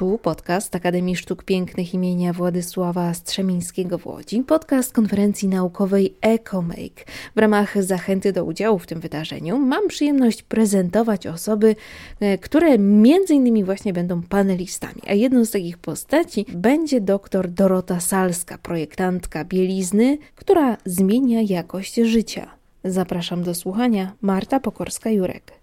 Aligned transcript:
Tu 0.00 0.18
podcast 0.18 0.76
Akademii 0.76 1.16
Sztuk 1.16 1.44
Pięknych 1.44 1.94
imienia 1.94 2.32
Władysława 2.32 3.14
Strzemińskiego 3.14 3.98
w 3.98 4.06
Łodzi, 4.06 4.40
podcast 4.40 4.92
konferencji 4.92 5.48
naukowej 5.48 6.14
EcoMake. 6.20 7.04
W 7.36 7.38
ramach 7.38 7.82
zachęty 7.82 8.32
do 8.32 8.44
udziału 8.44 8.78
w 8.78 8.86
tym 8.86 9.00
wydarzeniu 9.00 9.58
mam 9.58 9.88
przyjemność 9.88 10.42
prezentować 10.42 11.26
osoby, 11.26 11.76
e, 12.20 12.38
które 12.38 12.78
między 12.78 13.34
innymi 13.34 13.64
właśnie 13.64 13.92
będą 13.92 14.22
panelistami, 14.22 15.02
a 15.06 15.12
jedną 15.12 15.44
z 15.44 15.50
takich 15.50 15.78
postaci 15.78 16.46
będzie 16.54 17.00
dr 17.00 17.50
Dorota 17.50 18.00
Salska, 18.00 18.58
projektantka 18.58 19.44
bielizny, 19.44 20.18
która 20.34 20.76
zmienia 20.84 21.40
jakość 21.42 21.94
życia. 21.94 22.50
Zapraszam 22.84 23.42
do 23.42 23.54
słuchania 23.54 24.12
Marta 24.20 24.60
Pokorska-Jurek. 24.60 25.60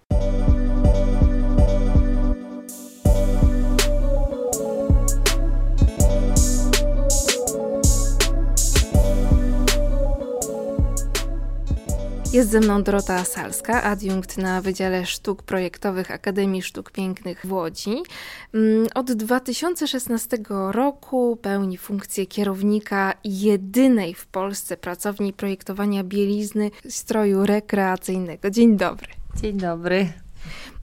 Jest 12.38 12.50
ze 12.50 12.60
mną 12.60 12.84
Dorota 12.84 13.26
Salska, 13.26 13.84
adiunkt 13.84 14.38
na 14.38 14.62
Wydziale 14.62 15.06
Sztuk 15.06 15.44
Projektowych 15.44 16.12
Akademii 16.12 16.62
Sztuk 16.62 16.92
Pięknych 16.92 17.46
w 17.46 17.52
Łodzi. 17.52 17.96
Mm, 18.54 18.88
od 18.96 19.12
2016 19.12 20.38
roku 20.72 21.38
pełni 21.42 21.78
funkcję 21.78 22.26
kierownika 22.26 23.14
jedynej 23.24 24.14
w 24.14 24.28
Polsce 24.28 24.78
pracowni 24.78 25.34
projektowania 25.34 26.04
bielizny 26.04 26.72
stroju 26.90 27.46
rekreacyjnego. 27.46 28.50
Dzień 28.50 28.78
dobry. 28.78 29.08
Dzień 29.42 29.58
dobry. 29.58 30.27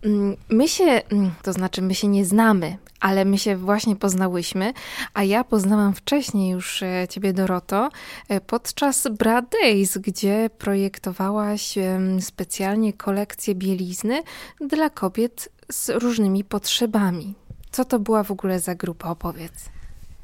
Mm, 0.04 0.36
my 0.48 0.68
się, 0.68 0.84
mm, 0.84 1.30
to 1.42 1.52
znaczy 1.52 1.82
my 1.82 1.95
się 1.95 2.09
nie 2.09 2.24
znamy, 2.24 2.77
ale 3.00 3.24
my 3.24 3.38
się 3.38 3.56
właśnie 3.56 3.96
poznałyśmy, 3.96 4.73
a 5.14 5.23
ja 5.23 5.45
poznałam 5.45 5.95
wcześniej 5.95 6.50
już 6.50 6.82
e, 6.82 7.06
ciebie, 7.10 7.32
Doroto, 7.32 7.90
e, 8.29 8.40
podczas 8.40 9.09
Bra 9.18 9.42
Days, 9.42 9.98
gdzie 9.98 10.51
projektowałaś 10.59 11.74
specjalnie 12.20 12.92
kolekcję 12.92 13.54
bielizny 13.54 14.23
dla 14.60 14.90
kobiet 14.90 15.48
z 15.73 15.88
różnymi 15.88 16.45
potrzebami. 16.45 17.35
Co 17.70 17.85
to 17.85 17.98
była 17.98 18.23
w 18.23 18.30
ogóle 18.30 18.60
za 18.60 18.74
grupa? 18.74 19.09
Opowiedz. 19.09 19.74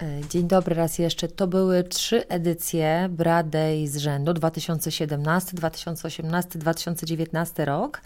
E, 0.02 0.28
dzień 0.28 0.48
dobry 0.48 0.74
raz 0.74 0.98
jeszcze. 0.98 1.28
To 1.28 1.46
były 1.46 1.84
trzy 1.84 2.28
edycje 2.28 3.08
Bradej 3.10 3.88
z 3.88 3.96
rzędu 3.96 4.32
2017, 4.32 5.56
2018, 5.56 6.58
2019 6.58 7.64
rok, 7.64 8.00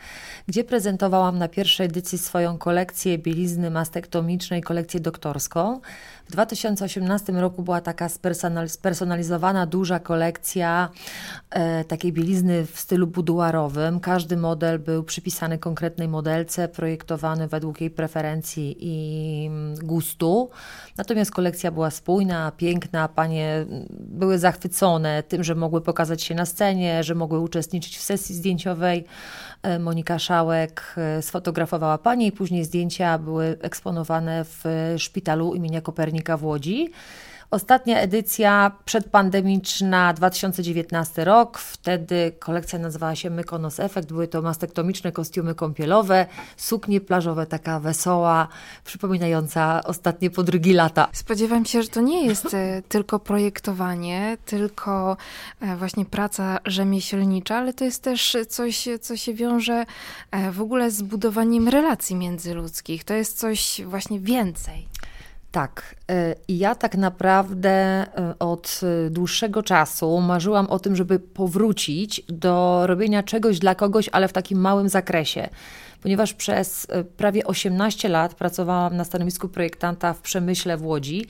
gdzie 0.46 0.64
prezentowałam 0.64 1.38
na 1.38 1.48
pierwszej 1.48 1.86
edycji 1.86 2.18
swoją 2.18 2.58
kolekcję 2.58 3.18
bielizny 3.18 3.70
mastektomicznej, 3.70 4.62
kolekcję 4.62 5.00
doktorską. 5.00 5.80
W 6.28 6.32
2018 6.32 7.32
roku 7.32 7.62
była 7.62 7.80
taka 7.80 8.08
spersonalizowana, 8.68 9.66
duża 9.66 9.98
kolekcja 9.98 10.88
e, 11.50 11.84
takiej 11.84 12.12
bielizny 12.12 12.66
w 12.66 12.80
stylu 12.80 13.06
buduarowym. 13.06 14.00
Każdy 14.00 14.36
model 14.36 14.78
był 14.78 15.02
przypisany 15.02 15.58
konkretnej 15.58 16.08
modelce, 16.08 16.68
projektowany 16.68 17.48
według 17.48 17.80
jej 17.80 17.90
preferencji 17.90 18.76
i 18.80 19.46
mm, 19.46 19.74
gustu. 19.74 20.50
Natomiast 20.96 21.30
kolekcja 21.30 21.70
była 21.70 21.83
spójna, 21.90 22.52
piękna. 22.56 23.08
Panie 23.08 23.66
były 23.90 24.38
zachwycone 24.38 25.22
tym, 25.22 25.44
że 25.44 25.54
mogły 25.54 25.80
pokazać 25.80 26.22
się 26.22 26.34
na 26.34 26.46
scenie, 26.46 27.04
że 27.04 27.14
mogły 27.14 27.40
uczestniczyć 27.40 27.98
w 27.98 28.02
sesji 28.02 28.34
zdjęciowej. 28.34 29.04
E, 29.62 29.78
Monika 29.78 30.18
Szałek 30.18 30.94
e, 30.96 31.22
sfotografowała 31.22 31.98
panie 31.98 32.26
i 32.26 32.32
później 32.32 32.64
zdjęcia 32.64 33.18
były 33.18 33.56
eksponowane 33.60 34.44
w 34.44 34.64
szpitalu 34.98 35.54
imienia 35.54 35.80
Kopernika 35.80 36.36
w 36.36 36.44
Łodzi. 36.44 36.90
Ostatnia 37.54 38.00
edycja 38.00 38.72
przedpandemiczna 38.84 40.12
2019 40.12 41.24
rok, 41.24 41.58
wtedy 41.58 42.32
kolekcja 42.38 42.78
nazywała 42.78 43.14
się 43.14 43.30
Mykonos 43.30 43.80
Effect, 43.80 44.08
były 44.08 44.28
to 44.28 44.42
mastektomiczne 44.42 45.12
kostiumy 45.12 45.54
kąpielowe, 45.54 46.26
suknie 46.56 47.00
plażowe, 47.00 47.46
taka 47.46 47.80
wesoła, 47.80 48.48
przypominająca 48.84 49.80
ostatnie 49.84 50.30
podrygi 50.30 50.72
lata. 50.72 51.08
Spodziewam 51.12 51.64
się, 51.64 51.82
że 51.82 51.88
to 51.88 52.00
nie 52.00 52.26
jest 52.26 52.54
e, 52.54 52.82
tylko 52.88 53.18
projektowanie, 53.18 54.36
tylko 54.44 55.16
e, 55.60 55.76
właśnie 55.76 56.04
praca 56.04 56.58
rzemieślnicza, 56.64 57.56
ale 57.56 57.72
to 57.72 57.84
jest 57.84 58.02
też 58.02 58.36
coś, 58.48 58.88
co 59.00 59.16
się 59.16 59.34
wiąże 59.34 59.84
e, 60.30 60.52
w 60.52 60.60
ogóle 60.60 60.90
z 60.90 61.02
budowaniem 61.02 61.68
relacji 61.68 62.16
międzyludzkich. 62.16 63.04
To 63.04 63.14
jest 63.14 63.38
coś 63.38 63.80
właśnie 63.84 64.20
więcej. 64.20 64.93
Tak. 65.54 65.94
Y, 66.10 66.34
I 66.48 66.58
ja 66.58 66.74
tak 66.74 66.96
naprawdę 66.96 68.02
y, 68.02 68.38
od 68.38 68.80
dłuższego 69.10 69.62
czasu 69.62 70.20
marzyłam 70.20 70.66
o 70.66 70.78
tym, 70.78 70.96
żeby 70.96 71.18
powrócić 71.18 72.22
do 72.28 72.82
robienia 72.86 73.22
czegoś 73.22 73.58
dla 73.58 73.74
kogoś, 73.74 74.08
ale 74.12 74.28
w 74.28 74.32
takim 74.32 74.60
małym 74.60 74.88
zakresie. 74.88 75.48
Ponieważ 76.02 76.34
przez 76.34 76.84
y, 76.84 77.04
prawie 77.04 77.44
18 77.44 78.08
lat 78.08 78.34
pracowałam 78.34 78.96
na 78.96 79.04
stanowisku 79.04 79.48
projektanta 79.48 80.12
w 80.12 80.20
przemyśle 80.20 80.76
w 80.76 80.86
Łodzi. 80.86 81.26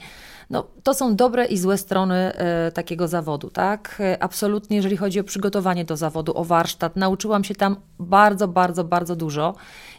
No, 0.49 0.67
to 0.83 0.93
są 0.93 1.15
dobre 1.15 1.45
i 1.45 1.57
złe 1.57 1.77
strony 1.77 2.31
takiego 2.73 3.07
zawodu, 3.07 3.49
tak? 3.49 4.01
Absolutnie, 4.19 4.77
jeżeli 4.77 4.97
chodzi 4.97 5.19
o 5.19 5.23
przygotowanie 5.23 5.85
do 5.85 5.97
zawodu, 5.97 6.37
o 6.37 6.43
warsztat, 6.43 6.95
nauczyłam 6.95 7.43
się 7.43 7.55
tam 7.55 7.75
bardzo, 7.99 8.47
bardzo, 8.47 8.83
bardzo 8.83 9.15
dużo 9.15 9.55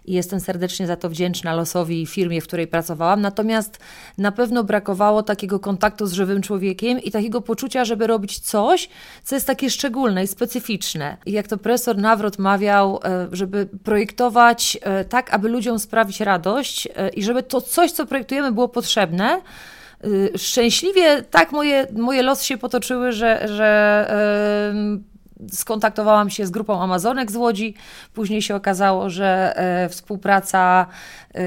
i 0.06 0.12
jestem 0.12 0.40
serdecznie 0.40 0.86
za 0.86 0.96
to 0.96 1.08
wdzięczna 1.08 1.54
losowi 1.54 2.02
i 2.02 2.06
firmie, 2.06 2.40
w 2.40 2.46
której 2.46 2.66
pracowałam. 2.66 3.20
Natomiast 3.20 3.78
na 4.18 4.32
pewno 4.32 4.64
brakowało 4.64 5.22
takiego 5.22 5.60
kontaktu 5.60 6.06
z 6.06 6.12
żywym 6.12 6.42
człowiekiem 6.42 7.00
i 7.00 7.10
takiego 7.10 7.40
poczucia, 7.40 7.84
żeby 7.84 8.06
robić 8.06 8.38
coś, 8.38 8.88
co 9.24 9.34
jest 9.34 9.46
takie 9.46 9.70
szczególne 9.70 10.24
i 10.24 10.26
specyficzne. 10.26 11.16
I 11.26 11.32
jak 11.32 11.48
to 11.48 11.58
profesor 11.58 11.96
Nawrot 11.96 12.38
mawiał, 12.38 13.00
e, 13.04 13.28
żeby 13.32 13.68
projektować 13.84 14.78
e, 14.82 15.04
tak, 15.04 15.34
aby 15.34 15.48
ludziom 15.48 15.78
sprawić 15.78 16.20
radość 16.20 16.88
e, 16.96 17.08
i 17.08 17.22
żeby 17.22 17.42
to 17.42 17.60
coś, 17.60 17.92
co 17.92 18.06
projektujemy, 18.06 18.52
było 18.52 18.68
potrzebne 18.68 19.40
szczęśliwie 20.36 21.22
tak 21.22 21.52
moje, 21.52 21.86
moje 21.92 22.22
losy 22.22 22.44
się 22.44 22.58
potoczyły, 22.58 23.12
że, 23.12 23.48
że 23.48 24.06
skontaktowałam 25.52 26.30
się 26.30 26.46
z 26.46 26.50
grupą 26.50 26.82
Amazonek 26.82 27.30
z 27.30 27.36
Łodzi. 27.36 27.74
Później 28.14 28.42
się 28.42 28.54
okazało, 28.54 29.10
że 29.10 29.52
e, 29.56 29.88
współpraca 29.88 30.86
e, 31.34 31.40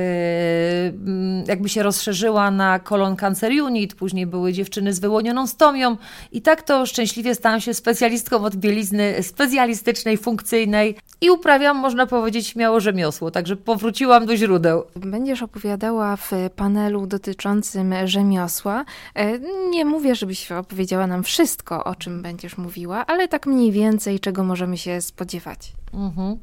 jakby 1.48 1.70
się 1.70 1.84
rozszerzyła 1.84 2.52
na 2.52 2.80
Colon 2.80 3.16
Cancer 3.16 3.52
Unit. 3.52 3.96
Później 3.96 4.26
były 4.26 4.54
dziewczyny 4.54 4.94
z 4.94 5.00
wyłonioną 5.00 5.48
stomią. 5.48 5.98
I 6.32 6.42
tak 6.42 6.64
to 6.64 6.86
szczęśliwie 6.86 7.36
stałam 7.36 7.62
się 7.62 7.74
specjalistką 7.74 8.44
od 8.44 8.56
bielizny 8.56 9.24
specjalistycznej, 9.24 10.18
funkcyjnej 10.18 10.98
i 11.22 11.30
uprawiam, 11.30 11.78
można 11.78 12.06
powiedzieć, 12.06 12.48
śmiało 12.48 12.80
rzemiosło. 12.80 13.32
Także 13.32 13.56
powróciłam 13.56 14.26
do 14.26 14.38
źródeł. 14.38 14.84
Będziesz 14.96 15.42
opowiadała 15.42 16.16
w 16.16 16.32
panelu 16.56 17.08
dotyczącym 17.08 17.94
rzemiosła. 18.06 18.86
E, 19.16 19.40
nie 19.70 19.86
mówię, 19.86 20.16
żebyś 20.16 20.52
opowiedziała 20.52 21.08
nam 21.08 21.24
wszystko, 21.24 21.84
o 21.84 21.96
czym 21.96 22.22
będziesz 22.22 22.58
mówiła, 22.58 23.06
ale 23.06 23.28
tak 23.28 23.48
mniej 23.48 23.72
więcej 23.72 23.79
więcej, 23.80 24.20
czego 24.20 24.44
możemy 24.44 24.78
się 24.78 25.02
spodziewać? 25.02 25.74
Mhm. 25.94 26.38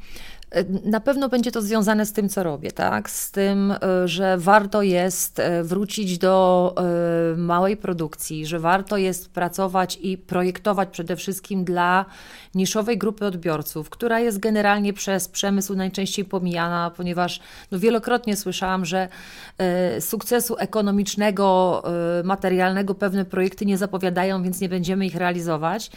Na 0.85 1.01
pewno 1.01 1.29
będzie 1.29 1.53
to 1.53 1.63
związane 1.63 2.07
z 2.07 2.13
tym, 2.13 2.29
co 2.29 2.43
robię, 2.43 2.73
tak? 2.73 3.11
Z 3.11 3.31
tym, 3.31 3.73
e, 3.73 4.09
że 4.09 4.39
warto 4.39 4.83
jest 4.83 5.39
e, 5.39 5.65
wrócić 5.65 6.19
do 6.19 6.75
e, 6.77 7.37
małej 7.37 7.77
produkcji, 7.77 8.47
że 8.47 8.59
warto 8.59 8.97
jest 8.97 9.31
pracować 9.31 9.99
i 10.03 10.19
projektować 10.19 10.89
przede 10.89 11.17
wszystkim 11.17 11.65
dla 11.65 12.05
niszowej 12.55 12.99
grupy 12.99 13.27
odbiorców, 13.27 13.91
która 13.91 14.21
jest 14.21 14.39
generalnie 14.39 14.93
przez 14.93 15.29
przemysł 15.29 15.75
najczęściej 15.75 16.25
pomijana, 16.25 16.91
ponieważ 16.97 17.41
no, 17.71 17.79
wielokrotnie 17.79 18.37
słyszałam, 18.37 18.85
że 18.85 19.09
sukcesu 20.01 20.57
ekonomicznego, 20.59 21.83
materialnego 22.25 22.95
pewne 22.95 23.25
projekty 23.25 23.67
nie 23.67 23.79
zapowiadają, 23.79 24.43
więc 24.43 24.61
nie 24.61 24.69
będziemy 24.69 25.07
ich 25.07 25.15
realizować. 25.15 25.91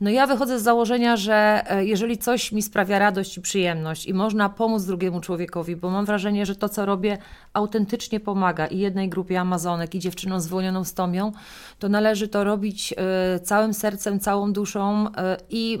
No 0.00 0.10
ja 0.10 0.26
wychodzę 0.26 0.58
z 0.58 0.62
założenia, 0.62 1.16
że 1.16 1.64
jeżeli 1.80 2.18
coś 2.18 2.52
mi 2.52 2.62
sprawia 2.62 2.98
radość 2.98 3.36
i 3.36 3.40
przyjemność, 3.40 4.06
i 4.06 4.14
można 4.14 4.48
pomóc 4.48 4.84
drugiemu 4.84 5.20
człowiekowi, 5.20 5.76
bo 5.76 5.90
mam 5.90 6.04
wrażenie, 6.04 6.46
że 6.46 6.56
to, 6.56 6.68
co 6.68 6.86
robię, 6.86 7.18
autentycznie 7.52 8.20
pomaga 8.20 8.66
i 8.66 8.78
jednej 8.78 9.08
grupie 9.08 9.40
Amazonek, 9.40 9.94
i 9.94 9.98
dziewczynom 9.98 10.40
zwolnioną 10.40 10.84
stomią, 10.84 11.32
to 11.78 11.88
należy 11.88 12.28
to 12.28 12.44
robić 12.44 12.94
y, 13.36 13.40
całym 13.40 13.74
sercem, 13.74 14.20
całą 14.20 14.52
duszą 14.52 15.06
y, 15.06 15.10
i. 15.50 15.78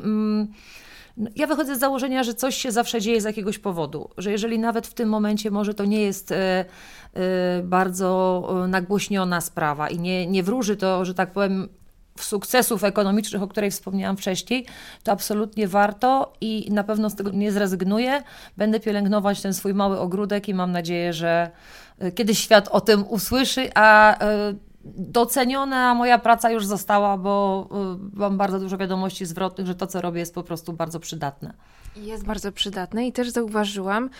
Y, 1.18 1.26
ja 1.36 1.46
wychodzę 1.46 1.76
z 1.76 1.78
założenia, 1.78 2.22
że 2.24 2.34
coś 2.34 2.56
się 2.56 2.72
zawsze 2.72 3.00
dzieje 3.00 3.20
z 3.20 3.24
jakiegoś 3.24 3.58
powodu, 3.58 4.10
że 4.18 4.30
jeżeli 4.32 4.58
nawet 4.58 4.86
w 4.86 4.94
tym 4.94 5.08
momencie 5.08 5.50
może 5.50 5.74
to 5.74 5.84
nie 5.84 6.00
jest 6.00 6.34
bardzo 7.62 8.42
nagłośniona 8.68 9.40
sprawa 9.40 9.88
i 9.88 9.98
nie, 9.98 10.26
nie 10.26 10.42
wróży 10.42 10.76
to, 10.76 11.04
że 11.04 11.14
tak 11.14 11.32
powiem, 11.32 11.68
sukcesów 12.24 12.84
ekonomicznych, 12.84 13.42
o 13.42 13.48
której 13.48 13.70
wspomniałam 13.70 14.16
wcześniej, 14.16 14.66
to 15.02 15.12
absolutnie 15.12 15.68
warto 15.68 16.32
i 16.40 16.68
na 16.72 16.84
pewno 16.84 17.10
z 17.10 17.14
tego 17.14 17.30
nie 17.30 17.52
zrezygnuję. 17.52 18.22
Będę 18.56 18.80
pielęgnować 18.80 19.42
ten 19.42 19.54
swój 19.54 19.74
mały 19.74 20.00
ogródek 20.00 20.48
i 20.48 20.54
mam 20.54 20.72
nadzieję, 20.72 21.12
że 21.12 21.50
e, 21.98 22.12
kiedyś 22.12 22.38
świat 22.38 22.68
o 22.68 22.80
tym 22.80 23.04
usłyszy, 23.08 23.70
a 23.74 24.18
e, 24.18 24.54
doceniona 24.84 25.94
moja 25.94 26.18
praca 26.18 26.50
już 26.50 26.66
została, 26.66 27.16
bo 27.16 27.68
e, 27.70 28.18
mam 28.18 28.38
bardzo 28.38 28.60
dużo 28.60 28.78
wiadomości 28.78 29.26
zwrotnych, 29.26 29.66
że 29.66 29.74
to, 29.74 29.86
co 29.86 30.00
robię, 30.00 30.20
jest 30.20 30.34
po 30.34 30.42
prostu 30.42 30.72
bardzo 30.72 31.00
przydatne. 31.00 31.54
Jest 31.96 32.24
bardzo 32.24 32.52
przydatne 32.52 33.06
i 33.06 33.12
też 33.12 33.30
zauważyłam, 33.30 34.10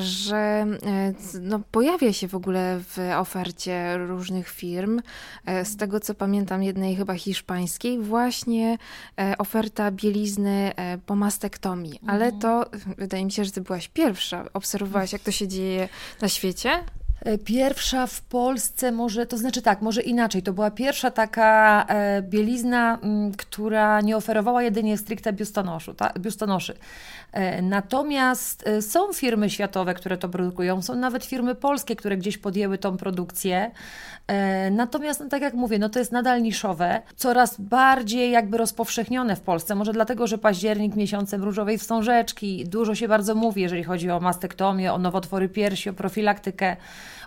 że 0.00 0.36
e, 0.36 1.14
no, 1.40 1.60
pojawia 1.70 2.12
się 2.12 2.28
w 2.28 2.34
ogóle 2.34 2.80
w 2.80 2.98
ofercie 3.16 3.98
różnych 3.98 4.48
firm, 4.48 5.00
e, 5.46 5.64
z 5.64 5.76
tego 5.76 6.00
co 6.00 6.14
pamiętam, 6.14 6.62
jednej 6.62 6.96
chyba 6.96 7.14
hiszpańskiej, 7.14 7.98
właśnie 7.98 8.78
e, 9.20 9.38
oferta 9.38 9.90
bielizny 9.90 10.72
po 11.06 11.16
mastektomii. 11.16 12.00
Ale 12.06 12.24
mhm. 12.24 12.40
to 12.42 12.70
wydaje 12.98 13.24
mi 13.24 13.32
się, 13.32 13.44
że 13.44 13.50
ty 13.50 13.60
byłaś 13.60 13.88
pierwsza. 13.88 14.44
Obserwowałaś, 14.52 15.12
jak 15.12 15.22
to 15.22 15.30
się 15.30 15.48
dzieje 15.48 15.88
na 16.20 16.28
świecie? 16.28 16.84
E, 17.24 17.38
pierwsza 17.38 18.06
w 18.06 18.20
Polsce, 18.20 18.92
może, 18.92 19.26
to 19.26 19.38
znaczy 19.38 19.62
tak, 19.62 19.82
może 19.82 20.02
inaczej, 20.02 20.42
to 20.42 20.52
była 20.52 20.70
pierwsza 20.70 21.10
taka 21.10 21.84
e, 21.88 22.22
bielizna, 22.22 22.98
m, 23.02 23.32
która 23.36 24.00
nie 24.00 24.16
oferowała 24.16 24.62
jedynie 24.62 24.98
stricte 24.98 25.32
biustonoszu, 25.32 25.94
ta, 25.94 26.12
biustonoszy. 26.18 26.74
E, 27.32 27.62
natomiast 27.62 28.64
są 28.80 29.12
firmy 29.12 29.50
światowe, 29.50 29.94
które 29.94 30.16
to 30.16 30.28
produkują, 30.28 30.82
są 30.82 30.94
nawet 30.94 31.24
firmy 31.24 31.54
polskie, 31.54 31.96
które 31.96 32.16
gdzieś 32.16 32.38
podjęły 32.38 32.78
tą 32.78 32.96
produkcję. 32.96 33.70
Natomiast, 34.70 35.20
no, 35.20 35.28
tak 35.28 35.42
jak 35.42 35.54
mówię, 35.54 35.78
no 35.78 35.88
to 35.88 35.98
jest 35.98 36.12
nadal 36.12 36.42
niszowe, 36.42 37.02
coraz 37.16 37.60
bardziej 37.60 38.30
jakby 38.30 38.56
rozpowszechnione 38.56 39.36
w 39.36 39.40
Polsce, 39.40 39.74
może 39.74 39.92
dlatego, 39.92 40.26
że 40.26 40.38
październik 40.38 40.96
miesiącem 40.96 41.44
różowej 41.44 41.78
wstążeczki, 41.78 42.64
dużo 42.64 42.94
się 42.94 43.08
bardzo 43.08 43.34
mówi, 43.34 43.62
jeżeli 43.62 43.84
chodzi 43.84 44.10
o 44.10 44.20
mastektomię, 44.20 44.92
o 44.92 44.98
nowotwory 44.98 45.48
piersi, 45.48 45.90
o 45.90 45.92
profilaktykę, 45.92 46.76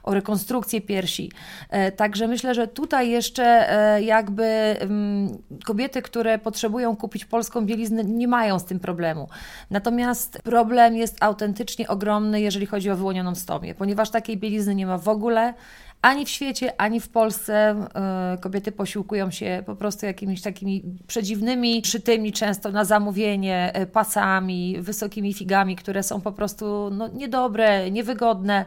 o 0.04 0.14
rekonstrukcję 0.14 0.82
piersi. 0.82 1.32
E, 1.70 1.92
także 1.92 2.28
myślę, 2.28 2.56
że 2.56 2.68
tutaj 2.68 3.10
jeszcze 3.10 3.44
e, 3.44 4.02
jakby 4.02 4.44
mm, 4.44 5.38
kobiety, 5.66 6.02
które 6.02 6.40
potrzebują 6.40 6.96
kupić 6.96 7.26
polską 7.26 7.66
bieliznę, 7.66 8.04
nie 8.04 8.28
mają 8.28 8.60
z 8.60 8.66
tym 8.66 8.80
problemu. 8.80 9.30
Natomiast 9.70 10.42
problem 10.44 10.96
jest 10.96 11.18
autentycznie 11.24 11.88
ogromny, 11.88 12.42
jeżeli 12.42 12.66
chodzi 12.66 12.90
o 12.90 12.96
wyłonioną 12.96 13.36
stomię, 13.36 13.76
ponieważ 13.76 14.10
takiej 14.10 14.38
bielizny 14.38 14.76
nie 14.76 14.86
ma 14.86 14.98
w 14.98 15.08
ogóle. 15.08 15.54
Ani 16.02 16.26
w 16.26 16.30
świecie, 16.30 16.82
ani 16.82 17.00
w 17.00 17.10
Polsce 17.10 17.54
e, 17.54 18.38
kobiety 18.42 18.72
posiłkują 18.72 19.32
się 19.32 19.64
po 19.66 19.76
prostu 19.76 20.06
jakimiś 20.06 20.42
takimi 20.42 20.84
przedziwnymi, 21.08 21.82
szytymi 21.86 22.34
często 22.34 22.72
na 22.72 22.86
zamówienie 22.86 23.74
pasami, 23.94 24.78
wysokimi 24.82 25.34
figami, 25.34 25.76
które 25.76 26.04
są 26.04 26.22
po 26.22 26.32
prostu 26.32 26.90
no, 26.92 27.08
niedobre, 27.08 27.92
niewygodne. 27.92 28.66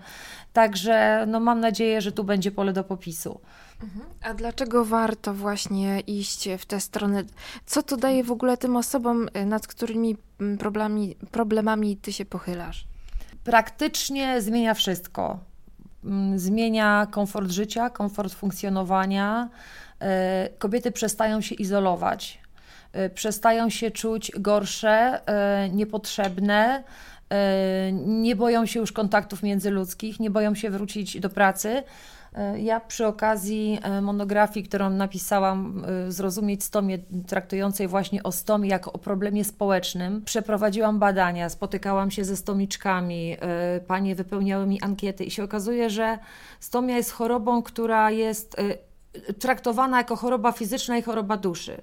Także 0.52 1.24
no, 1.28 1.40
mam 1.40 1.60
nadzieję, 1.60 2.00
że 2.00 2.12
tu 2.12 2.24
będzie 2.24 2.50
pole 2.50 2.72
do 2.72 2.84
popisu. 2.84 3.40
Mhm. 3.82 4.04
A 4.22 4.34
dlaczego 4.34 4.84
warto 4.84 5.34
właśnie 5.34 6.00
iść 6.00 6.48
w 6.58 6.66
tę 6.66 6.80
stronę? 6.80 7.24
Co 7.66 7.82
to 7.82 7.96
daje 7.96 8.24
w 8.24 8.32
ogóle 8.32 8.56
tym 8.56 8.76
osobom, 8.76 9.28
y, 9.36 9.46
nad 9.46 9.66
którymi 9.66 10.16
problemami, 10.58 11.16
problemami 11.30 11.96
ty 11.96 12.12
się 12.12 12.24
pochylasz? 12.24 12.86
Praktycznie 13.44 14.40
zmienia 14.40 14.74
wszystko. 14.74 15.51
Mm, 16.04 16.38
zmienia 16.38 17.06
komfort 17.10 17.50
życia, 17.50 17.90
komfort 17.90 18.34
funkcjonowania. 18.34 19.48
Y, 20.02 20.06
kobiety 20.58 20.90
przestają 20.90 21.40
się 21.40 21.54
izolować, 21.54 22.38
y, 22.96 23.10
przestają 23.10 23.70
się 23.70 23.90
czuć 23.90 24.32
gorsze, 24.38 25.20
niepotrzebne 25.72 26.84
E, 27.32 27.92
nie 27.92 28.36
boją 28.36 28.66
się 28.66 28.80
już 28.80 28.92
kontaktów 28.92 29.42
międzyludzkich, 29.42 30.20
nie 30.20 30.30
boją 30.30 30.54
się 30.54 30.70
wrócić 30.70 31.20
do 31.20 31.30
pracy. 31.30 31.82
E, 32.34 32.60
ja 32.60 32.80
przy 32.80 33.06
okazji 33.06 33.78
e, 33.82 34.00
monografii, 34.00 34.66
którą 34.66 34.90
napisałam, 34.90 35.84
Zrozumieć 36.08 36.64
stomię, 36.64 36.98
traktującej 37.26 37.88
właśnie 37.88 38.22
o 38.22 38.32
stomie 38.32 38.68
jako 38.68 38.92
o 38.92 38.98
problemie 38.98 39.44
społecznym, 39.44 40.22
przeprowadziłam 40.24 40.98
badania, 40.98 41.48
spotykałam 41.48 42.10
się 42.10 42.24
ze 42.24 42.36
stomiczkami, 42.36 43.36
panie 43.86 44.14
wypełniały 44.14 44.66
mi 44.66 44.82
ankiety 44.82 45.24
i 45.24 45.30
się 45.30 45.44
okazuje, 45.44 45.90
że 45.90 46.18
stomia 46.60 46.96
jest 46.96 47.10
chorobą, 47.10 47.62
która 47.62 48.10
jest 48.10 48.56
traktowana 49.38 49.98
jako 49.98 50.16
choroba 50.16 50.52
fizyczna 50.52 50.98
i 50.98 51.02
choroba 51.02 51.36
duszy 51.36 51.82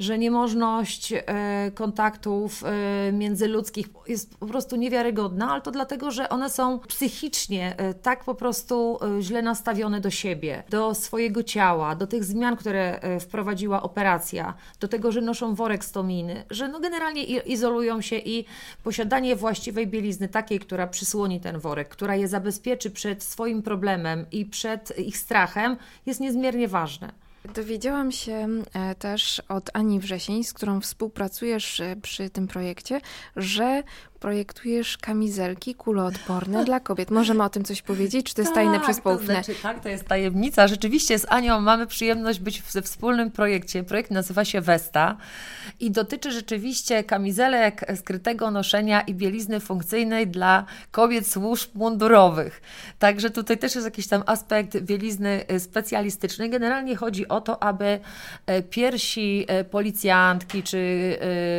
że 0.00 0.18
niemożność 0.18 1.12
e, 1.12 1.70
kontaktów 1.74 2.64
e, 2.64 3.12
międzyludzkich 3.12 3.86
jest 4.08 4.38
po 4.38 4.46
prostu 4.46 4.76
niewiarygodna, 4.76 5.50
ale 5.50 5.60
to 5.60 5.70
dlatego, 5.70 6.10
że 6.10 6.28
one 6.28 6.50
są 6.50 6.78
psychicznie 6.78 7.74
e, 7.76 7.94
tak 7.94 8.24
po 8.24 8.34
prostu 8.34 8.98
źle 9.20 9.42
nastawione 9.42 10.00
do 10.00 10.10
siebie, 10.10 10.62
do 10.70 10.94
swojego 10.94 11.42
ciała, 11.42 11.94
do 11.94 12.06
tych 12.06 12.24
zmian, 12.24 12.56
które 12.56 13.00
wprowadziła 13.20 13.82
operacja, 13.82 14.54
do 14.80 14.88
tego, 14.88 15.12
że 15.12 15.20
noszą 15.20 15.54
worek 15.54 15.84
stominy, 15.84 16.44
że 16.50 16.68
no 16.68 16.80
generalnie 16.80 17.22
izolują 17.24 18.00
się 18.00 18.16
i 18.16 18.44
posiadanie 18.82 19.36
właściwej 19.36 19.86
bielizny, 19.86 20.28
takiej, 20.28 20.60
która 20.60 20.86
przysłoni 20.86 21.40
ten 21.40 21.58
worek, 21.58 21.88
która 21.88 22.16
je 22.16 22.28
zabezpieczy 22.28 22.90
przed 22.90 23.22
swoim 23.22 23.62
problemem 23.62 24.26
i 24.32 24.46
przed 24.46 24.98
ich 24.98 25.18
strachem, 25.18 25.76
jest 26.06 26.20
niezmiernie 26.20 26.68
ważne. 26.70 27.12
Dowiedziałam 27.54 28.12
się 28.12 28.48
e, 28.72 28.94
też 28.94 29.42
od 29.48 29.70
Ani 29.72 30.00
Wrzesień, 30.00 30.44
z 30.44 30.52
którą 30.52 30.80
współpracujesz 30.80 31.80
e, 31.80 31.96
przy 32.02 32.30
tym 32.30 32.48
projekcie, 32.48 33.00
że 33.36 33.82
projektujesz 34.20 34.98
kamizelki 34.98 35.74
kuloodporne 35.74 36.64
dla 36.64 36.80
kobiet. 36.80 37.10
Możemy 37.10 37.44
o 37.44 37.48
tym 37.48 37.64
coś 37.64 37.82
powiedzieć? 37.82 38.26
Czy 38.26 38.34
to 38.34 38.42
jest 38.42 38.54
tak, 38.54 38.64
tajne 38.64 38.80
przez 38.80 39.00
poufne? 39.00 39.36
To 39.36 39.42
znaczy, 39.42 39.54
tak, 39.62 39.82
to 39.82 39.88
jest 39.88 40.04
tajemnica. 40.04 40.68
Rzeczywiście 40.68 41.18
z 41.18 41.26
Anią 41.28 41.60
mamy 41.60 41.86
przyjemność 41.86 42.40
być 42.40 42.62
we 42.62 42.82
wspólnym 42.82 43.30
projekcie. 43.30 43.82
Projekt 43.84 44.10
nazywa 44.10 44.44
się 44.44 44.60
Vesta 44.60 45.16
i 45.80 45.90
dotyczy 45.90 46.32
rzeczywiście 46.32 47.04
kamizelek 47.04 47.84
skrytego 47.96 48.50
noszenia 48.50 49.00
i 49.00 49.14
bielizny 49.14 49.60
funkcyjnej 49.60 50.26
dla 50.26 50.64
kobiet 50.90 51.28
służb 51.28 51.70
mundurowych. 51.74 52.62
Także 52.98 53.30
tutaj 53.30 53.58
też 53.58 53.74
jest 53.74 53.86
jakiś 53.86 54.08
tam 54.08 54.22
aspekt 54.26 54.78
bielizny 54.80 55.44
e, 55.48 55.60
specjalistycznej. 55.60 56.50
Generalnie 56.50 56.96
chodzi 56.96 57.28
o 57.28 57.40
to, 57.40 57.62
aby 57.62 58.00
e, 58.46 58.62
piersi 58.62 59.44
e, 59.48 59.64
policjantki 59.64 60.62
czy 60.62 60.80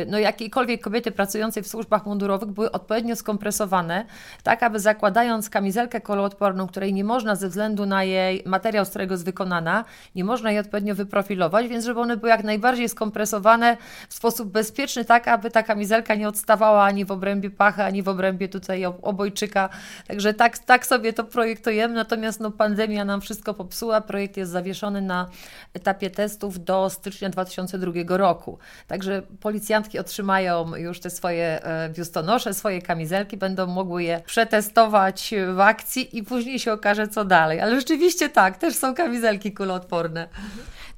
no 0.06 0.18
jakiejkolwiek 0.18 0.80
kobiety 0.80 1.12
pracującej 1.12 1.62
w 1.62 1.68
służbach 1.68 2.06
mundurowych 2.06 2.51
były 2.52 2.72
odpowiednio 2.72 3.16
skompresowane, 3.16 4.04
tak 4.42 4.62
aby 4.62 4.80
zakładając 4.80 5.50
kamizelkę 5.50 6.00
koloodporną, 6.00 6.66
której 6.66 6.94
nie 6.94 7.04
można 7.04 7.36
ze 7.36 7.48
względu 7.48 7.86
na 7.86 8.04
jej 8.04 8.42
materiał, 8.46 8.84
z 8.84 8.88
którego 8.88 9.14
jest 9.14 9.24
wykonana, 9.24 9.84
nie 10.14 10.24
można 10.24 10.50
jej 10.50 10.60
odpowiednio 10.60 10.94
wyprofilować, 10.94 11.68
więc 11.68 11.84
żeby 11.84 12.00
one 12.00 12.16
były 12.16 12.30
jak 12.30 12.44
najbardziej 12.44 12.88
skompresowane 12.88 13.76
w 14.08 14.14
sposób 14.14 14.50
bezpieczny, 14.50 15.04
tak 15.04 15.28
aby 15.28 15.50
ta 15.50 15.62
kamizelka 15.62 16.14
nie 16.14 16.28
odstawała 16.28 16.84
ani 16.84 17.04
w 17.04 17.10
obrębie 17.10 17.50
pachy, 17.50 17.82
ani 17.82 18.02
w 18.02 18.08
obrębie 18.08 18.48
tutaj 18.48 18.84
obojczyka. 18.84 19.68
Także 20.08 20.34
tak, 20.34 20.58
tak 20.58 20.86
sobie 20.86 21.12
to 21.12 21.24
projektujemy, 21.24 21.94
natomiast 21.94 22.40
no, 22.40 22.50
pandemia 22.50 23.04
nam 23.04 23.20
wszystko 23.20 23.54
popsuła. 23.54 24.00
Projekt 24.00 24.36
jest 24.36 24.52
zawieszony 24.52 25.00
na 25.02 25.28
etapie 25.74 26.10
testów 26.10 26.64
do 26.64 26.90
stycznia 26.90 27.28
2002 27.28 27.92
roku. 28.08 28.58
Także 28.86 29.22
policjantki 29.40 29.98
otrzymają 29.98 30.76
już 30.76 31.00
te 31.00 31.10
swoje 31.10 31.64
e, 31.64 31.88
biustonosze, 31.88 32.41
proszę 32.42 32.54
swoje 32.54 32.82
kamizelki, 32.82 33.36
będą 33.36 33.66
mogły 33.66 34.02
je 34.02 34.20
przetestować 34.26 35.34
w 35.54 35.60
akcji 35.60 36.18
i 36.18 36.22
później 36.22 36.58
się 36.58 36.72
okaże, 36.72 37.08
co 37.08 37.24
dalej. 37.24 37.60
Ale 37.60 37.80
rzeczywiście 37.80 38.28
tak, 38.28 38.58
też 38.58 38.74
są 38.74 38.94
kamizelki 38.94 39.52
kuloodporne. 39.52 40.28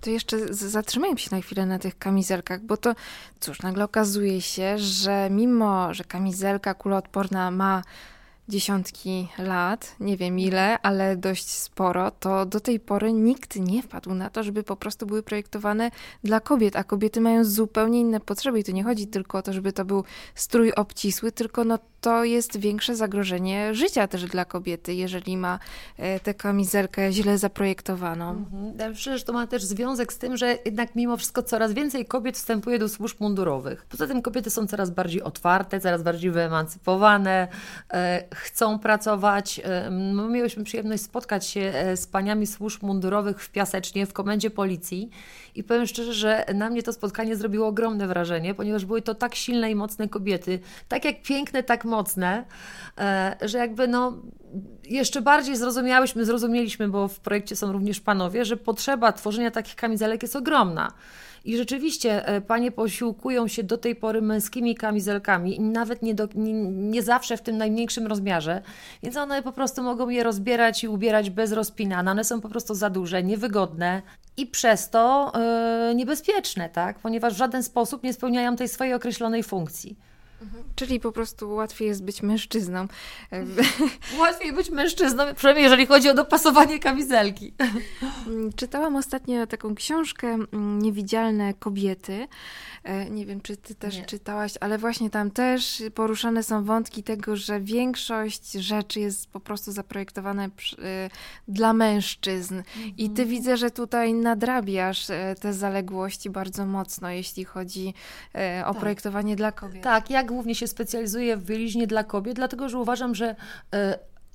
To 0.01 0.11
jeszcze 0.11 0.55
zatrzymajmy 0.55 1.19
się 1.19 1.37
na 1.37 1.43
chwilę 1.43 1.67
na 1.67 1.79
tych 1.79 1.99
kamizelkach, 1.99 2.61
bo 2.61 2.77
to 2.77 2.95
cóż, 3.41 3.63
nagle 3.63 3.85
okazuje 3.85 4.41
się, 4.41 4.79
że 4.79 5.29
mimo, 5.31 5.95
że 5.95 6.05
kamizelka 6.05 6.75
kuloodporna 6.75 7.51
ma 7.51 7.83
dziesiątki 8.49 9.29
lat, 9.39 9.97
nie 10.01 10.17
wiem 10.17 10.39
ile, 10.39 10.79
ale 10.83 11.17
dość 11.17 11.51
sporo, 11.51 12.11
to 12.11 12.47
do 12.47 12.61
tej 12.61 12.81
pory 12.81 13.13
nikt 13.13 13.57
nie 13.57 13.83
wpadł 13.83 14.15
na 14.15 14.31
to, 14.31 14.43
żeby 14.43 14.63
po 14.63 14.77
prostu 14.77 15.07
były 15.07 15.23
projektowane 15.23 15.91
dla 16.25 16.41
kobiet, 16.41 16.77
a 16.77 16.85
kobiety 16.85 17.21
mają 17.21 17.45
zupełnie 17.45 18.01
inne 18.01 18.21
potrzeby 18.21 18.61
i 18.61 18.65
tu 18.65 18.73
nie 18.73 18.85
chodzi 18.85 19.07
tylko 19.07 19.39
o 19.39 19.43
to, 19.43 19.53
żeby 19.53 19.73
to 19.73 19.85
był 19.85 20.05
strój 20.35 20.73
obcisły, 20.73 21.33
tylko 21.33 21.65
no 21.65 21.79
to 22.05 22.25
jest 22.25 22.57
większe 22.57 22.97
zagrożenie 22.97 23.75
życia 23.75 24.09
też 24.09 24.25
dla 24.25 24.45
kobiety, 24.45 24.95
jeżeli 24.95 25.37
ma 25.37 25.59
e, 25.97 26.21
tę 26.21 26.35
kamizelkę 26.35 27.13
źle 27.13 27.39
zaprojektowaną. 27.39 28.31
Mhm. 28.31 28.95
Że 28.95 29.21
to 29.21 29.33
ma 29.33 29.47
też 29.47 29.65
związek 29.65 30.13
z 30.13 30.19
tym, 30.19 30.37
że 30.37 30.59
jednak 30.65 30.95
mimo 30.95 31.17
wszystko 31.17 31.43
coraz 31.43 31.73
więcej 31.73 32.07
kobiet 32.07 32.37
wstępuje 32.37 32.79
do 32.79 32.89
służb 32.89 33.21
mundurowych. 33.21 33.87
Poza 33.89 34.07
tym 34.07 34.23
kobiety 34.23 34.51
są 34.51 34.67
coraz 34.67 34.91
bardziej 34.91 35.23
otwarte, 35.23 35.81
coraz 35.81 36.03
bardziej 36.03 36.31
wyemancypowane, 36.31 37.49
e, 37.93 38.25
chcą 38.35 38.79
pracować. 38.79 39.61
My 39.91 40.29
mieliśmy 40.29 40.65
przyjemność 40.65 41.03
spotkać 41.03 41.47
się 41.47 41.73
z 41.97 42.07
paniami 42.07 42.47
służb 42.47 42.83
mundurowych 42.83 43.43
w 43.43 43.51
Piasecznie, 43.51 44.07
w 44.07 44.13
komendzie 44.13 44.51
policji 44.51 45.11
i 45.55 45.65
powiem 45.65 45.87
szczerze, 45.87 46.13
że 46.13 46.45
na 46.55 46.71
mnie 46.71 46.83
to 46.83 46.93
spotkanie 46.93 47.37
zrobiło 47.37 47.69
ogromne 47.69 48.07
wrażenie, 48.07 48.55
ponieważ 48.55 48.85
były 48.85 49.03
to 49.03 49.15
tak 49.15 49.35
silne 49.35 49.71
i 49.71 49.75
mocne 49.75 50.09
kobiety, 50.09 50.61
tak 50.89 51.05
jak 51.05 51.23
piękne, 51.23 51.63
tak 51.63 51.85
mocne, 51.85 52.45
że 53.43 53.59
jakby 53.59 53.89
no 53.89 54.13
jeszcze 54.85 55.23
bardziej 55.23 55.57
zrozumiałyśmy, 55.57 56.25
zrozumieliśmy, 56.25 56.89
bo 56.89 57.09
w 57.09 57.21
projekcie 57.21 57.57
są 57.57 57.73
również 57.73 58.01
panowie, 58.01 58.45
że 58.45 58.57
potrzeba 58.57 59.13
tworzenia 59.13 59.51
takich 59.51 59.77
kamizelek 59.77 60.23
jest 60.23 60.37
ogromna. 60.37 60.93
I 61.45 61.57
rzeczywiście 61.57 62.27
e, 62.27 62.41
panie 62.41 62.73
posiłkują 62.73 63.49
się 63.49 63.63
do 63.63 63.79
tej 63.79 63.97
pory 63.97 64.23
męskimi 64.23 64.75
kamizelkami, 64.75 65.61
nawet 65.61 66.03
nie, 66.03 66.15
do, 66.15 66.29
nie, 66.35 66.53
nie, 66.71 67.03
zawsze 67.03 67.37
w 67.37 67.43
tym 67.43 67.59
najmniejszym 67.59 68.07
rozmiarze, 68.07 68.63
więc 69.03 69.17
one 69.17 69.43
po 69.43 69.53
prostu 69.53 69.83
mogą 69.83 70.09
je 70.09 70.25
rozbierać 70.25 70.85
i 70.85 70.89
ubierać 70.89 71.31
bez 71.31 71.53
rozpinania. 71.53 72.11
One 72.11 72.25
są 72.25 72.41
po 72.41 72.49
prostu 72.49 72.75
za 72.75 72.91
duże, 72.91 73.23
niewygodne 73.23 74.03
i 74.37 74.47
przez 74.47 74.91
to 74.91 75.33
yy, 75.89 75.95
niebezpieczne, 75.95 76.69
tak? 76.69 76.99
ponieważ 76.99 77.35
w 77.35 77.37
żaden 77.37 77.63
sposób 77.63 78.03
nie 78.03 78.13
spełniają 78.13 78.57
tej 78.57 78.69
swojej 78.69 78.95
określonej 78.95 79.43
funkcji. 79.43 79.99
Mhm. 80.45 80.65
Czyli 80.75 81.01
po 81.01 81.13
prostu 81.13 81.55
łatwiej 81.55 81.89
jest 81.89 82.05
być 82.05 82.23
mężczyzną. 82.23 82.87
Łatwiej 84.21 84.53
być 84.53 84.71
mężczyzną, 84.71 85.25
przynajmniej 85.37 85.65
jeżeli 85.65 85.87
chodzi 85.87 86.09
o 86.09 86.15
dopasowanie 86.15 86.79
kamizelki. 86.79 87.55
Mm, 88.27 88.53
czytałam 88.53 88.97
ostatnio 88.97 89.47
taką 89.47 89.75
książkę 89.75 90.29
mm, 90.29 90.83
Niewidzialne 90.83 91.55
kobiety. 91.55 92.29
E, 92.85 93.11
nie 93.11 93.27
wiem, 93.27 93.41
czy 93.41 93.57
ty 93.57 93.75
też 93.75 93.97
Nie. 93.97 94.05
czytałaś, 94.07 94.55
ale 94.61 94.79
właśnie 94.79 95.11
tam 95.11 95.31
też 95.31 95.83
poruszane 95.95 96.43
są 96.43 96.65
wątki 96.65 97.03
tego, 97.03 97.37
że 97.37 97.61
większość 97.61 98.53
rzeczy 98.53 99.01
jest 99.01 99.27
po 99.27 99.41
prostu 99.41 99.73
zaprojektowane 99.73 100.51
przy, 100.51 100.77
e, 100.83 101.11
dla 101.49 101.73
mężczyzn. 101.73 102.63
I 102.97 103.11
ty 103.11 103.23
mhm. 103.23 103.29
widzę, 103.29 103.57
że 103.57 103.71
tutaj 103.71 104.15
nadrabiasz 104.15 105.11
e, 105.11 105.35
te 105.41 105.53
zaległości 105.53 106.31
bardzo 106.31 106.67
mocno, 106.67 107.11
jeśli 107.11 107.45
chodzi 107.45 107.95
o 108.65 108.73
tak. 108.73 108.81
projektowanie 108.81 109.37
dla 109.37 109.53
kobiet. 109.53 109.83
Tak, 109.83 110.11
ja 110.11 110.23
głównie 110.35 110.55
się 110.55 110.67
specjalizuję 110.67 111.37
w 111.37 111.45
bieliźnie 111.45 111.87
dla 111.87 112.05
kobiet, 112.05 112.37
dlatego 112.37 112.69
że 112.69 112.79
uważam, 112.79 113.15
że 113.15 113.37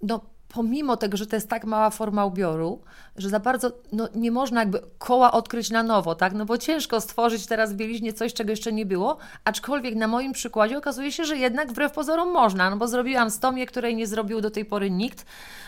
no, 0.03 0.21
pomimo 0.49 0.97
tego, 0.97 1.17
że 1.17 1.27
to 1.27 1.35
jest 1.35 1.49
tak 1.49 1.65
mała 1.65 1.89
forma 1.89 2.25
ubioru, 2.25 2.81
że 3.15 3.29
za 3.29 3.39
bardzo 3.39 3.71
no, 3.91 4.09
nie 4.15 4.31
można 4.31 4.59
jakby 4.59 4.81
koła 4.97 5.31
odkryć 5.31 5.69
na 5.69 5.83
nowo, 5.83 6.15
tak? 6.15 6.33
No 6.33 6.45
bo 6.45 6.57
ciężko 6.57 7.01
stworzyć 7.01 7.47
teraz 7.47 7.73
w 7.73 7.75
bieliźnie 7.75 8.13
coś, 8.13 8.33
czego 8.33 8.49
jeszcze 8.49 8.71
nie 8.71 8.85
było, 8.85 9.17
aczkolwiek 9.43 9.95
na 9.95 10.07
moim 10.07 10.31
przykładzie 10.31 10.77
okazuje 10.77 11.11
się, 11.11 11.25
że 11.25 11.37
jednak 11.37 11.71
wbrew 11.71 11.91
pozorom 11.91 12.31
można, 12.31 12.69
no 12.69 12.77
bo 12.77 12.87
zrobiłam 12.87 13.31
stomię, 13.31 13.65
której 13.65 13.95
nie 13.95 14.07
zrobił 14.07 14.41
do 14.41 14.51
tej 14.51 14.65
pory 14.65 14.91
nikt. 14.91 15.25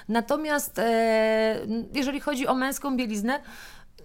Natomiast 0.09 0.79
e, 0.79 1.59
jeżeli 1.93 2.19
chodzi 2.19 2.47
o 2.47 2.55
męską 2.55 2.97
bieliznę, 2.97 3.39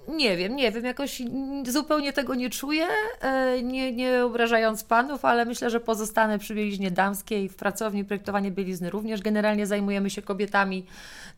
nie 0.09 0.37
wiem, 0.37 0.57
nie 0.57 0.73
wiem, 0.73 0.85
jakoś 0.85 1.23
zupełnie 1.69 2.13
tego 2.13 2.35
nie 2.35 2.51
czuję, 2.51 2.87
e, 3.21 3.63
nie, 3.63 3.93
nie 3.93 4.25
obrażając 4.25 4.85
panów, 4.85 5.25
ale 5.25 5.45
myślę, 5.45 5.71
że 5.71 5.81
pozostanę 5.81 6.39
przy 6.39 6.55
bieliźnie 6.55 6.91
damskiej. 6.91 7.49
W 7.49 7.57
pracowni 7.57 8.05
projektowanie 8.05 8.51
bielizny 8.51 8.91
również 8.91 9.23
generalnie 9.23 9.67
zajmujemy 9.67 10.11
się 10.11 10.23
kobietami, 10.23 10.87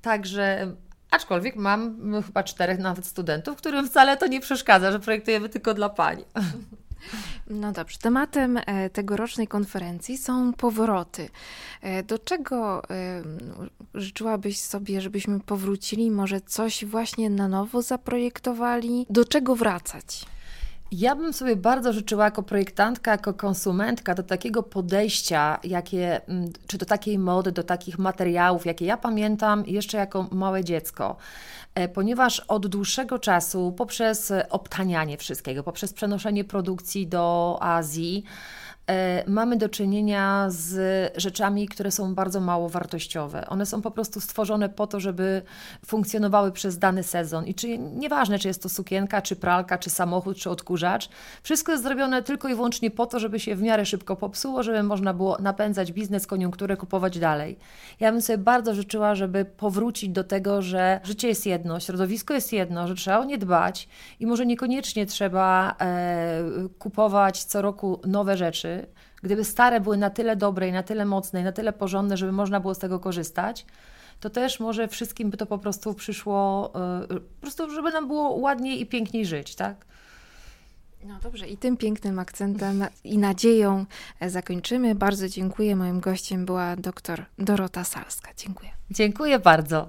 także 0.03 0.73
aczkolwiek 1.11 1.57
mam 1.57 2.01
chyba 2.27 2.43
czterech 2.43 2.79
nawet 2.79 3.07
studentów, 3.07 3.57
którym 3.57 3.89
wcale 3.89 4.17
to 4.17 4.27
nie 4.27 4.41
przeszkadza, 4.41 4.93
że 4.93 5.01
projektujemy 5.01 5.49
tylko 5.49 5.75
dla 5.75 5.89
pań. 5.89 6.25
No 7.51 7.73
dobrze, 7.73 7.99
tematem 7.99 8.59
e, 8.67 8.91
tegorocznej 8.91 9.49
konferencji 9.49 10.19
są 10.19 10.53
powroty. 10.53 11.29
E, 11.83 12.03
do 12.03 12.19
czego 12.19 12.83
e, 12.91 13.23
życzyłabyś 13.95 14.61
sobie, 14.61 15.01
żebyśmy 15.01 15.41
powrócili? 15.41 16.11
Może 16.11 16.41
coś 16.41 16.85
właśnie 16.85 17.31
na 17.31 17.49
nowo 17.49 17.83
zaprojektowali? 17.83 19.07
Do 19.11 19.25
czego 19.25 19.57
wracać? 19.57 20.27
Ja 20.93 21.17
bym 21.17 21.33
sobie 21.33 21.57
bardzo 21.57 21.93
życzyła 21.93 22.25
jako 22.25 22.43
projektantka, 22.43 23.11
jako 23.11 23.35
konsumentka 23.35 24.15
do 24.15 24.23
takiego 24.23 24.63
podejścia, 24.63 25.59
jakie, 25.65 26.29
mm, 26.29 26.53
czy 26.67 26.79
do 26.79 26.87
takiej 26.87 27.19
mody, 27.19 27.53
do 27.53 27.63
takich 27.63 27.99
materiałów, 27.99 28.67
jakie 28.67 28.87
ja 28.87 28.97
pamiętam 28.97 29.67
jeszcze 29.67 29.99
jako 29.99 30.29
małe 30.33 30.65
dziecko. 30.65 31.17
E, 31.75 31.89
ponieważ 31.89 32.41
od 32.41 32.67
dłuższego 32.67 33.19
czasu 33.19 33.73
poprzez 33.77 34.33
obtanianie 34.51 35.17
wszystkiego, 35.17 35.63
poprzez 35.63 35.93
przenoszenie 35.93 36.45
produkcji 36.45 37.07
do 37.07 37.59
Azji, 37.61 38.25
mamy 39.27 39.57
do 39.57 39.69
czynienia 39.69 40.47
z 40.49 41.13
rzeczami, 41.17 41.69
które 41.69 41.91
są 41.91 42.15
bardzo 42.15 42.41
mało 42.41 42.69
wartościowe. 42.69 43.47
One 43.49 43.67
są 43.67 43.83
po 43.83 43.91
prostu 43.91 44.21
stworzone 44.21 44.69
po 44.69 44.87
to, 44.87 45.01
żeby 45.01 45.43
funkcjonowały 45.87 46.53
przez 46.53 46.79
dany 46.79 47.03
sezon. 47.03 47.47
I 47.47 47.55
czy, 47.55 47.79
nieważne, 47.79 48.39
czy 48.39 48.49
jest 48.49 48.63
to 48.63 48.69
sukienka, 48.69 49.23
czy 49.23 49.37
pralka, 49.37 49.79
czy 49.79 49.91
samochód, 49.91 50.37
czy 50.37 50.51
odkurzacz, 50.51 51.09
wszystko 51.43 51.73
jest 51.73 51.85
zrobione 51.85 52.23
tylko 52.23 52.49
i 52.49 52.55
wyłącznie 52.55 52.91
po 52.91 53.07
to, 53.07 53.21
żeby 53.21 53.41
się 53.41 53.57
w 53.57 53.63
miarę 53.63 53.87
szybko 53.87 54.17
popsuło, 54.17 54.63
żeby 54.63 54.83
można 54.83 55.15
było 55.15 55.39
napędzać 55.41 55.93
biznes, 55.93 56.27
koniunkturę, 56.27 56.77
kupować 56.77 57.19
dalej. 57.19 57.59
Ja 58.01 58.13
bym 58.13 58.23
sobie 58.23 58.39
bardzo 58.39 58.75
życzyła, 58.75 59.15
żeby 59.15 59.45
powrócić 59.45 60.11
do 60.11 60.25
tego, 60.25 60.63
że 60.63 61.01
życie 61.05 61.29
jest 61.29 61.47
jedno, 61.47 61.81
środowisko 61.81 62.35
jest 62.35 62.53
jedno, 62.53 62.89
że 62.89 62.95
trzeba 62.95 63.19
o 63.19 63.25
nie 63.25 63.39
dbać 63.39 63.89
i 64.21 64.27
może 64.27 64.47
niekoniecznie 64.47 65.07
trzeba 65.07 65.75
e, 65.81 66.43
kupować 66.79 67.45
co 67.45 67.63
roku 67.63 68.01
nowe 68.07 68.37
rzeczy, 68.37 68.78
Gdyby 69.23 69.45
stare 69.45 69.81
były 69.81 69.97
na 69.97 70.11
tyle 70.11 70.37
dobre 70.37 70.69
i 70.69 70.73
na 70.73 70.83
tyle 70.83 71.05
mocne 71.05 71.41
i 71.41 71.45
na 71.45 71.53
tyle 71.53 71.73
porządne, 71.73 72.17
żeby 72.17 72.33
można 72.33 72.61
było 72.61 72.75
z 72.75 72.79
tego 72.79 73.01
korzystać, 73.01 73.67
to 74.21 74.31
też 74.31 74.61
może 74.61 74.89
wszystkim 74.89 75.31
by 75.31 75.37
to 75.37 75.47
po 75.47 75.59
prostu 75.59 75.95
przyszło, 75.95 76.73
yy, 77.11 77.21
po 77.21 77.41
prostu, 77.41 77.71
żeby 77.71 77.91
nam 77.91 78.07
było 78.07 78.31
ładniej 78.31 78.81
i 78.81 78.87
piękniej 78.87 79.27
żyć, 79.27 79.55
tak? 79.55 79.89
No 81.05 81.19
dobrze, 81.23 81.49
i 81.49 81.57
tym 81.57 81.77
pięknym 81.77 82.19
akcentem 82.19 82.85
i 83.05 83.19
nadzieją 83.19 83.87
zakończymy. 84.27 84.95
Bardzo 84.95 85.29
dziękuję. 85.29 85.77
Moim 85.77 86.01
gościem 86.01 86.47
była 86.47 86.77
dr 86.77 87.25
Dorota 87.39 87.85
Salska. 87.85 88.31
Dziękuję. 88.37 88.71
Dziękuję 88.91 89.39
bardzo. 89.39 89.87